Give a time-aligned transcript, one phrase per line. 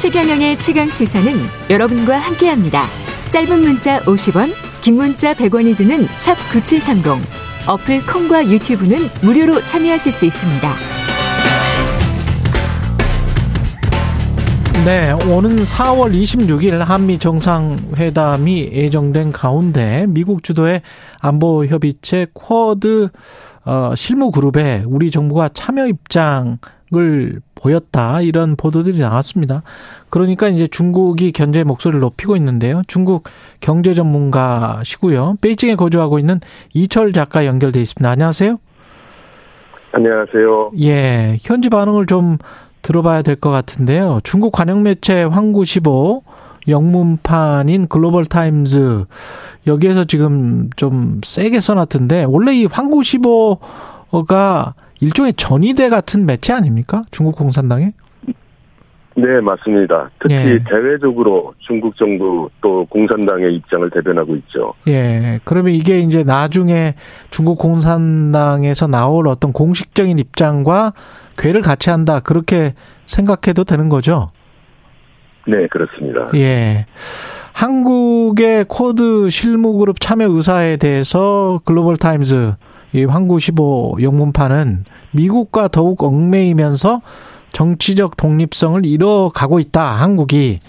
[0.00, 1.30] 최경영의 최강 시사는
[1.68, 2.84] 여러분과 함께합니다.
[3.28, 4.50] 짧은 문자 50원,
[4.80, 7.22] 긴 문자 100원이 드는 샵 9730.
[7.68, 10.74] 어플 콩과 유튜브는 무료로 참여하실 수 있습니다.
[14.86, 20.80] 네, 오는 4월 26일 한미 정상회담이 예정된 가운데 미국 주도의
[21.20, 23.10] 안보 협의체 쿼드
[23.66, 26.56] 어, 실무 그룹에 우리 정부가 참여 입장
[26.92, 29.62] 을 보였다 이런 보도들이 나왔습니다.
[30.08, 32.82] 그러니까 이제 중국이 견제 목소리를 높이고 있는데요.
[32.88, 33.28] 중국
[33.60, 35.36] 경제 전문가시고요.
[35.40, 36.40] 베이징에 거주하고 있는
[36.74, 38.10] 이철 작가 연결돼 있습니다.
[38.10, 38.58] 안녕하세요.
[39.92, 40.70] 안녕하세요.
[40.82, 42.38] 예, 현지 반응을 좀
[42.82, 44.20] 들어봐야 될 것 같은데요.
[44.24, 46.22] 중국 관영 매체 황구15
[46.68, 49.04] 영문판인 글로벌 타임즈
[49.66, 57.02] 여기에서 지금 좀 세게 써놨던데 원래 이 황구15가 일종의 전위대 같은 매체 아닙니까?
[57.10, 57.92] 중국 공산당에?
[59.16, 60.10] 네, 맞습니다.
[60.20, 60.58] 특히 예.
[60.64, 64.72] 대외적으로 중국 정부 또 공산당의 입장을 대변하고 있죠.
[64.88, 65.40] 예.
[65.44, 66.94] 그러면 이게 이제 나중에
[67.30, 70.94] 중국 공산당에서 나올 어떤 공식적인 입장과
[71.36, 72.20] 궤를 같이 한다.
[72.20, 72.74] 그렇게
[73.06, 74.28] 생각해도 되는 거죠?
[75.46, 76.28] 네, 그렇습니다.
[76.34, 76.86] 예.
[77.52, 82.54] 한국의 쿼드 실무그룹 참여 의사에 대해서 글로벌 타임즈
[82.92, 87.00] 이 황구15 영문판은 미국과 더욱 얽매이면서
[87.52, 89.82] 정치적 독립성을 잃어가고 있다.
[89.96, 90.60] 한국이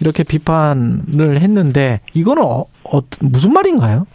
[0.00, 4.06] 이렇게 비판을 했는데 이거는 어, 어, 무슨 말인가요?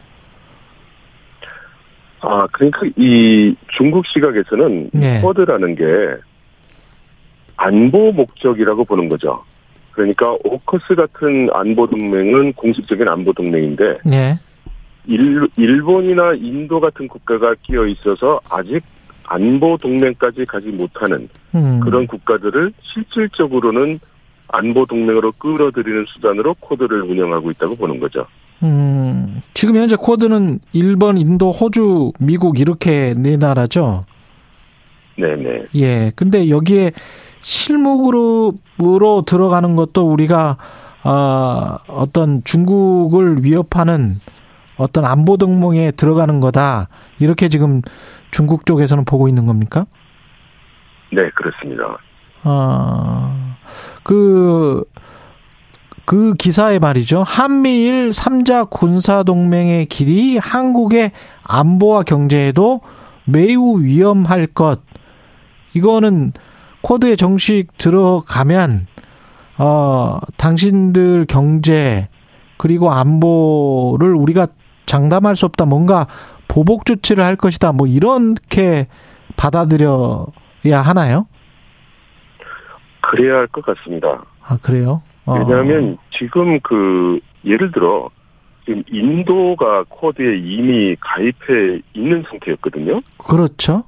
[2.22, 5.22] 아 그러니까 이 중국 시각에서는 네.
[5.22, 5.84] 쿼드라는 게
[7.56, 9.44] 안보 목적이라고 보는 거죠.
[9.92, 14.34] 그러니까 오커스 같은 안보 동맹은 공식적인 안보 동맹인데 네.
[15.08, 18.84] 일, 일본이나 인도 같은 국가가 끼어 있어서 아직
[19.24, 21.80] 안보 동맹까지 가지 못하는 음.
[21.80, 24.00] 그런 국가들을 실질적으로는
[24.50, 28.26] 안보 동맹으로 끌어들이는 수단으로 코드를 운영하고 있다고 보는 거죠.
[28.64, 34.06] 음, 지금 현재 코드는 일본, 인도, 호주, 미국 이렇게 네 나라죠.
[35.18, 35.66] 네네.
[35.76, 36.12] 예.
[36.16, 36.92] 근데 여기에
[37.42, 40.58] 실무그룹으로 들어가는 것도 우리가
[41.04, 44.14] 어, 어떤 중국을 위협하는
[44.78, 46.90] 어떤 안보 동맹에 들어가는 거다.
[47.20, 47.82] 이렇게 지금
[48.32, 49.86] 중국 쪽에서는 보고 있는 겁니까?
[51.12, 51.98] 네, 그렇습니다.
[52.44, 53.56] 아,
[54.04, 54.84] 그,
[56.06, 57.24] 그 기사에 말이죠.
[57.26, 61.12] 한미일 3자 군사동맹의 길이 한국의
[61.44, 62.82] 안보와 경제에도
[63.26, 64.82] 매우 위험할 것.
[65.74, 66.34] 이거는
[66.82, 68.88] 코드에 정식 들어가면,
[69.58, 72.10] 어, 당신들 경제,
[72.58, 74.48] 그리고 안보를 우리가
[74.86, 75.66] 장담할 수 없다.
[75.66, 76.08] 뭔가
[76.48, 77.72] 보복 조치를 할 것이다.
[77.74, 78.88] 뭐 이렇게
[79.36, 81.28] 받아들여야 하나요?
[83.02, 84.24] 그래야 할 것 같습니다.
[84.42, 85.02] 아 그래요?
[85.26, 85.34] 어.
[85.40, 88.10] 왜냐하면 지금 그 예를 들어
[88.66, 93.00] 지금 인도가 코드에 이미 가입해 있는 상태였거든요.
[93.18, 93.84] 그렇죠.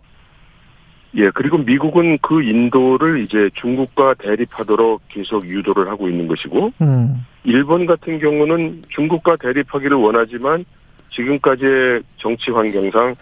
[1.16, 7.26] 예, 그리고 미국은 그 인도를 이제 중국과 대립하도록 계속 유도를 하고 있는 것이고, 음.
[7.44, 10.64] 일본 같은 경우는 중국과 대립하기를 원하지만
[11.12, 13.16] 지금까지의 정치 환경상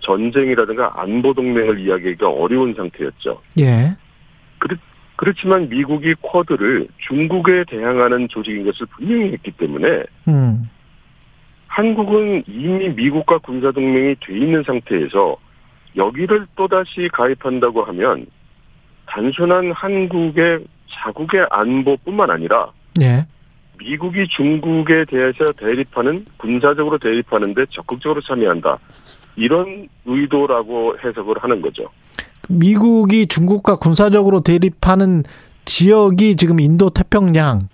[0.00, 3.40] 전쟁이라든가 안보 동맹을 이야기하기가 어려운 상태였죠.
[3.58, 3.96] 예.
[4.58, 4.76] 그렇,
[5.16, 10.68] 그렇지만 미국이 쿼드를 중국에 대항하는 조직인 것을 분명히 했기 때문에 음.
[11.66, 15.36] 한국은 이미 미국과 군사 동맹이 돼 있는 상태에서
[15.96, 18.26] 여기를 또다시 가입한다고 하면
[19.06, 22.70] 단순한 한국의 자국의 안보뿐만 아니라
[23.00, 23.26] 예.
[23.78, 28.78] 미국이 중국에 대해서 대립하는 군사적으로 대립하는데 적극적으로 참여한다.
[29.36, 31.88] 이런 의도라고 해석을 하는 거죠.
[32.48, 35.24] 미국이 중국과 군사적으로 대립하는
[35.64, 37.68] 지역이 지금 인도 태평양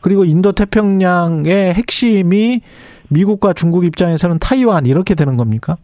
[0.00, 2.60] 그리고 인도 태평양의 핵심이
[3.08, 5.76] 미국과 중국 입장에서는 타이완 이렇게 되는 겁니까?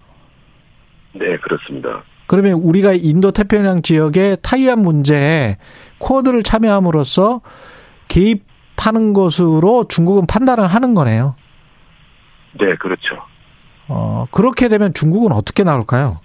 [1.15, 2.05] 네, 그렇습니다.
[2.27, 5.57] 그러면 우리가 인도 태평양 지역의 타이완 문제에
[5.99, 7.41] 코드를 참여함으로써
[8.09, 8.54] 개입
[8.85, 11.35] 파는 것으로 중국은 판단을 하는 거네요.
[12.61, 13.17] 네, 그렇죠.
[13.89, 16.21] 어, 그렇게 되면 중국은 어떻게 나올까요?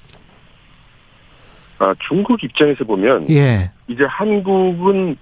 [1.79, 3.71] 아, 중국 입장에서 보면 예.
[3.87, 5.15] 이제 한국은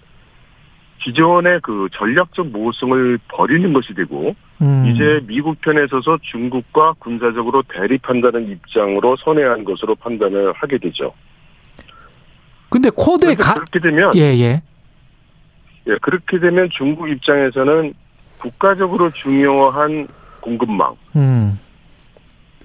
[1.04, 4.86] 기존의 그 전략적 모호성을 버리는 것이 되고 음.
[4.88, 11.14] 이제 미국 편에 서서 중국과 군사적으로 대립한다는 입장으로 선회한 것으로 판단을 하게 되죠.
[12.70, 14.64] 근데 코드에 가 그렇게 되면 예, 예.
[15.88, 17.94] 예, 그렇게 되면 중국 입장에서는
[18.40, 20.08] 국가적으로 중요한
[20.42, 20.96] 공급망.
[21.16, 21.58] 음.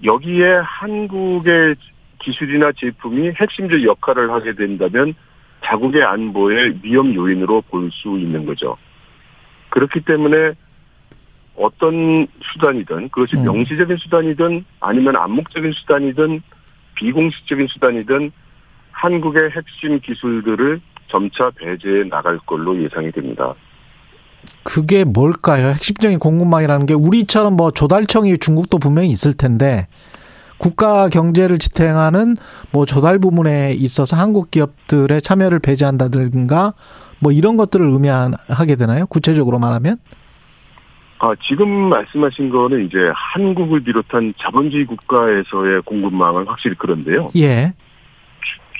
[0.04, 1.76] 여기에 한국의
[2.20, 5.14] 기술이나 제품이 핵심적 역할을 하게 된다면
[5.64, 8.76] 자국의 안보의 위험 요인으로 볼 수 있는 거죠.
[9.70, 10.52] 그렇기 때문에
[11.56, 13.44] 어떤 수단이든 그것이 음.
[13.44, 16.42] 명시적인 수단이든 아니면 암묵적인 수단이든
[16.94, 18.32] 비공식적인 수단이든
[18.90, 20.80] 한국의 핵심 기술들을
[21.12, 23.54] 점차 배제해 나갈 걸로 예상이 됩니다.
[24.64, 25.68] 그게 뭘까요?
[25.68, 29.86] 핵심적인 공급망이라는 게 우리처럼 뭐 조달청이 중국도 분명히 있을 텐데
[30.58, 32.36] 국가 경제를 지탱하는
[32.72, 36.74] 뭐 조달 부문에 있어서 한국 기업들의 참여를 배제한다든가
[37.20, 39.06] 뭐 이런 것들을 의미하게 되나요?
[39.06, 39.98] 구체적으로 말하면?
[41.18, 47.30] 아, 지금 말씀하신 거는 이제 한국을 비롯한 자본주의 국가에서의 공급망은 확실히 그런데요.
[47.36, 47.74] 예.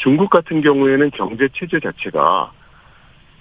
[0.02, 2.50] 중국 같은 경우에는 경제 체제 자체가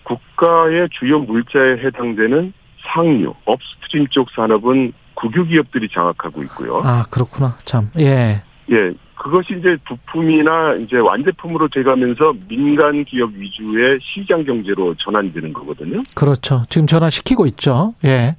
[0.04, 2.54] 국가의 주요 물자에 해당되는
[2.84, 6.82] 상류, 업스트림 쪽 산업은 국유 기업들이 장악하고 있고요.
[6.84, 7.58] 아, 그렇구나.
[7.66, 7.90] 참.
[7.98, 8.44] 예.
[8.72, 8.94] 예.
[9.16, 16.02] 그것이 이제 부품이나 이제 완제품으로 돼가면서 민간 기업 위주의 시장 경제로 전환되는 거거든요.
[16.16, 16.64] 그렇죠.
[16.70, 17.94] 지금 전환시키고 있죠.
[18.04, 18.36] 예.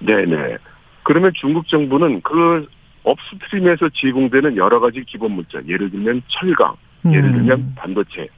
[0.00, 0.58] 네네.
[1.04, 2.66] 그러면 중국 정부는 그
[3.02, 6.74] 업스트림에서 제공되는 여러 가지 기본 물자, 예를 들면 철강,
[7.12, 7.32] 예를 음.
[7.32, 8.28] 들면 반도체,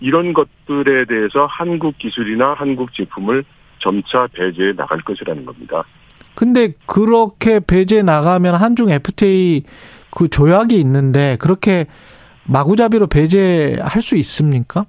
[0.00, 3.44] 이런 것들에 대해서 한국 기술이나 한국 제품을
[3.78, 5.84] 점차 배제해 나갈 것이라는 겁니다.
[6.34, 9.62] 근데 그렇게 배제해 나가면 한중 FTA
[10.10, 11.86] 그 조약이 있는데 그렇게
[12.44, 14.86] 마구잡이로 배제할 수 있습니까?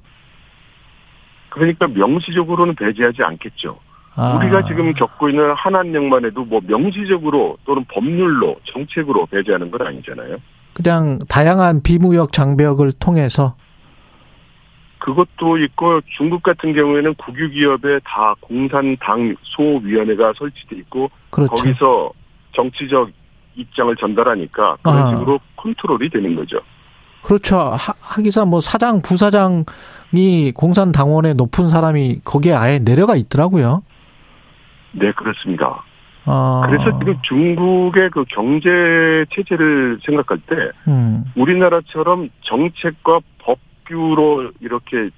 [1.49, 3.79] 그러니까 명시적으로는 배제하지 않겠죠.
[4.15, 4.37] 아.
[4.37, 10.37] 우리가 지금 겪고 있는 한한령만 해도 뭐 명시적으로 또는 법률로 정책으로 배제하는 건 아니잖아요.
[10.73, 13.55] 그냥 다양한 비무역 장벽을 통해서
[14.99, 21.55] 그것도 있고 중국 같은 경우에는 국유 기업에 다 공산당 소위원회가 설치돼 있고 그렇죠.
[21.55, 22.11] 거기서
[22.53, 23.11] 정치적
[23.55, 25.09] 입장을 전달하니까 그런 아.
[25.09, 26.59] 식으로 컨트롤이 되는 거죠.
[27.21, 27.57] 그렇죠.
[27.57, 33.83] 하, 하기사 뭐 사장 부사장이 공산당원의 높은 사람이 거기에 아예 내려가 있더라고요.
[34.93, 35.83] 네, 그렇습니다.
[36.25, 36.65] 아.
[36.65, 38.69] 그래서 지금 중국의 그 경제
[39.33, 40.55] 체제를 생각할 때
[40.87, 41.25] 음.
[41.35, 45.09] 우리나라처럼 정책과 법규로 이렇게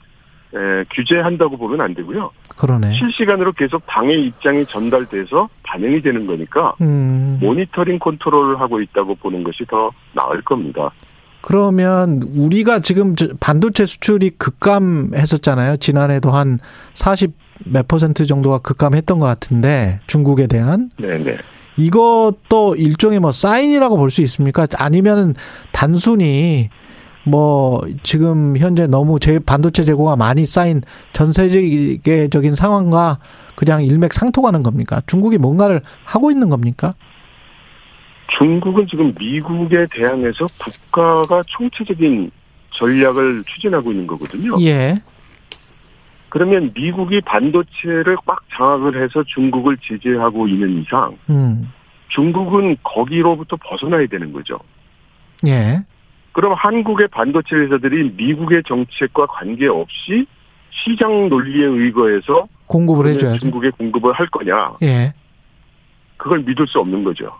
[0.53, 2.31] 에, 규제한다고 보면 안 되고요.
[2.57, 2.93] 그러네.
[2.93, 7.37] 실시간으로 계속 당의 입장이 전달돼서 반영이 되는 거니까 음.
[7.41, 10.91] 모니터링 컨트롤을 하고 있다고 보는 것이 더 나을 겁니다.
[11.41, 15.77] 그러면 우리가 지금 반도체 수출이 급감했었잖아요.
[15.77, 16.57] 지난해도 한
[16.93, 21.37] 40 몇 퍼센트 정도가 급감했던 것 같은데 중국에 대한 네네.
[21.77, 24.67] 이것도 일종의 뭐 사인이라고 볼 수 있습니까?
[24.77, 25.35] 아니면
[25.71, 26.69] 단순히
[27.25, 30.81] 뭐 지금 현재 너무 제 반도체 재고가 많이 쌓인
[31.11, 33.19] 전 세계적인 상황과
[33.55, 35.01] 그냥 일맥상통하는 겁니까?
[35.07, 36.93] 중국이 뭔가를 하고 있는 겁니까?
[38.37, 42.31] 중국은 지금 미국에 대항해서 국가가 총체적인
[42.71, 44.57] 전략을 추진하고 있는 거거든요.
[44.61, 44.95] 예.
[46.35, 51.71] 그러면 미국이 반도체를 꽉 장악을 해서 중국을 지지하고 있는 이상 음.
[52.09, 54.59] 중국은 거기로부터 벗어나야 되는 거죠.
[55.47, 55.79] 예.
[56.33, 60.25] 그럼 한국의 반도체 회사들이 미국의 정책과 관계없이
[60.71, 64.73] 시장 논리에 의거해서 공급을 해줘야 중국에 공급을 할 거냐?
[64.83, 65.13] 예.
[66.17, 67.31] 그걸 믿을 수 없는 거죠.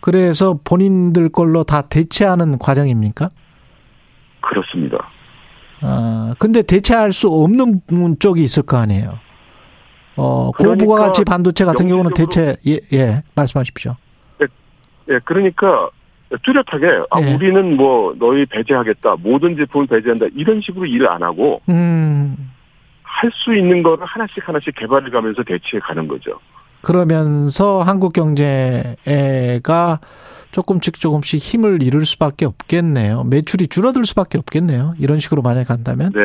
[0.00, 3.30] 그래서 본인들 걸로 다 대체하는 과정입니까?
[4.40, 5.08] 그렇습니다.
[5.80, 7.82] 아, 근데 대체할 수 없는
[8.18, 9.18] 쪽이 있을 거 아니에요.
[10.16, 13.96] 어, 그러니까 고부가 가치 반도체 같은 경우는 대체, 예, 예, 말씀하십시오.
[14.42, 14.46] 예,
[15.14, 15.90] 예 그러니까
[16.42, 17.34] 뚜렷하게, 아, 예.
[17.34, 22.36] 우리는 뭐, 너희 배제하겠다, 모든 제품을 배제한다, 이런 식으로 일을 안 하고, 음.
[23.18, 26.38] 할 수 있는 거를 하나씩 하나씩 개발해 가면서 대체해 가는 거죠.
[26.82, 29.98] 그러면서 한국 경제가
[30.52, 33.24] 조금씩 조금씩 힘을 잃을 수밖에 없겠네요.
[33.24, 34.94] 매출이 줄어들 수밖에 없겠네요.
[34.98, 36.12] 이런 식으로 만약 간다면.
[36.14, 36.20] 네.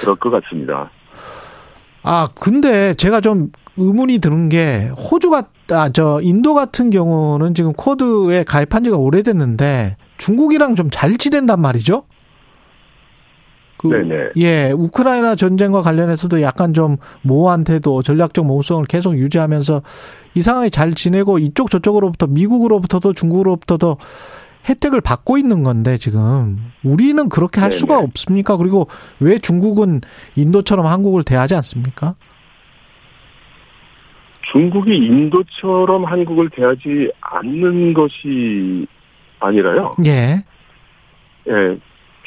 [0.00, 0.90] 그럴 것 같습니다.
[2.02, 8.44] 아, 근데 제가 좀 의문이 드는 게 호주가 아, 저 인도 같은 경우는 지금 코드에
[8.44, 12.04] 가입한 지가 오래됐는데 중국이랑 좀 잘 지낸단 말이죠.
[13.88, 14.30] 그, 네네.
[14.36, 19.82] 예, 우크라이나 전쟁과 관련해서도 약간 좀 모한테도 전략적 모성을 계속 유지하면서
[20.34, 23.96] 이상하게 잘 지내고 이쪽 저쪽으로부터 미국으로부터도 중국으로부터도
[24.68, 27.78] 혜택을 받고 있는 건데 지금 우리는 그렇게 할 네네.
[27.78, 28.56] 수가 없습니까?
[28.56, 28.88] 그리고
[29.20, 30.00] 왜 중국은
[30.34, 32.14] 인도처럼 한국을 대하지 않습니까?
[34.52, 38.86] 중국이 인도처럼 한국을 대하지 않는 것이
[39.40, 39.92] 아니라요.
[40.06, 40.44] 예.
[41.48, 41.78] 예.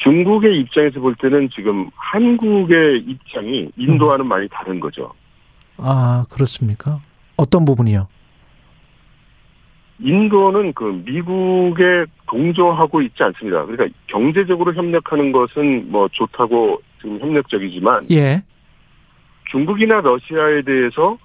[0.02, 4.28] 중국의 입장에서 볼 때는 지금 한국의 입장이 인도와는 음.
[4.28, 5.12] 많이 다른 거죠.
[5.76, 7.00] 아, 그렇습니까?
[7.36, 8.08] 어떤 부분이요?
[10.02, 13.64] 인도는 그 미국에 동조하고 있지 않습니다.
[13.66, 18.42] 그러니까 경제적으로 협력하는 것은 뭐 좋다고 지금 협력적이지만 예.
[19.50, 21.18] 중국이나 러시아에 대해서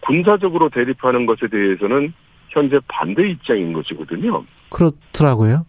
[0.00, 2.12] 군사적으로 대립하는 것에 대해서는
[2.50, 4.44] 현재 반대 입장인 것이거든요.
[4.70, 5.66] 그렇더라고요.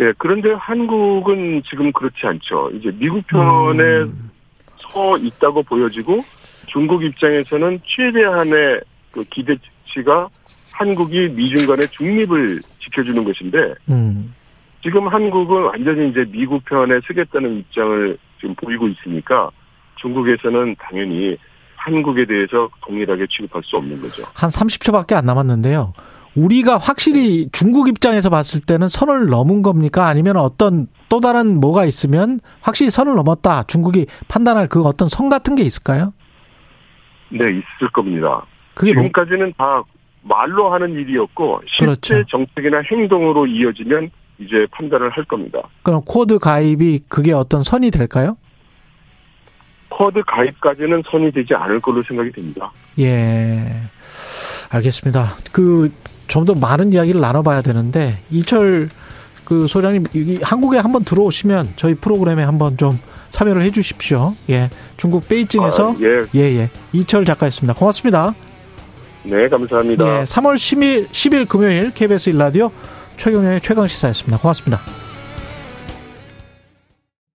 [0.00, 2.70] 예, 그런데 한국은 지금 그렇지 않죠.
[2.74, 4.30] 이제 미국 편에 음.
[4.76, 6.20] 서 있다고 보여지고
[6.66, 10.28] 중국 입장에서는 최대한의 그 기대치가
[10.72, 14.34] 한국이 미중 간의 중립을 지켜주는 것인데 음.
[14.82, 19.50] 지금 한국은 완전히 이제 미국 편에 서겠다는 입장을 지금 보이고 있으니까
[19.96, 21.36] 중국에서는 당연히
[21.74, 24.22] 한국에 대해서 동일하게 취급할 수 없는 거죠.
[24.34, 25.92] 한 30초밖에 안 남았는데요.
[26.38, 30.06] 우리가 확실히 중국 입장에서 봤을 때는 선을 넘은 겁니까?
[30.06, 33.64] 아니면 어떤 또 다른 뭐가 있으면 확실히 선을 넘었다.
[33.64, 36.12] 중국이 판단할 그 어떤 선 같은 게 있을까요?
[37.30, 38.46] 네, 있을 겁니다.
[38.74, 39.82] 그게 뭐 지금까지는 뭐...
[39.82, 39.82] 다
[40.22, 42.24] 말로 하는 일이었고 실제 그렇죠.
[42.28, 45.60] 정책이나 행동으로 이어지면 이제 판단을 할 겁니다.
[45.82, 48.36] 그럼 쿼드 가입이 그게 어떤 선이 될까요?
[49.88, 52.70] 쿼드 가입까지는 선이 되지 않을 걸로 생각이 됩니다.
[53.00, 53.64] 예.
[54.70, 55.24] 알겠습니다.
[55.50, 55.90] 그
[56.28, 58.88] 좀 더 많은 이야기를 나눠봐야 되는데 이철
[59.44, 60.04] 그 소장님
[60.42, 62.98] 한국에 한번 들어오시면 저희 프로그램에 한번 좀
[63.30, 64.34] 참여를 해주십시오.
[64.50, 66.24] 예, 중국 베이징에서 아, 예.
[66.34, 67.74] 예, 예 이철 작가였습니다.
[67.74, 68.34] 고맙습니다.
[69.24, 70.20] 네, 감사합니다.
[70.20, 72.70] 예, 3월 10일 10일 금요일 KBS 일라디오
[73.16, 74.38] 최경영의 최강 시사였습니다.
[74.38, 75.07] 고맙습니다.